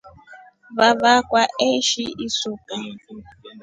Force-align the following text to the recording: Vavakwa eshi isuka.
Vavakwa 0.77 1.43
eshi 1.69 2.05
isuka. 2.25 2.75